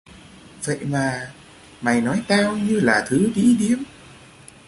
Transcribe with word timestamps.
vậy 0.63 0.79
mà 0.85 1.31
mày 1.81 2.01
nói 2.01 2.23
tao 2.27 2.57
như 2.57 2.79
là 2.79 3.05
thứ 3.09 3.29
đĩ 3.35 3.55
điếm 3.59 3.79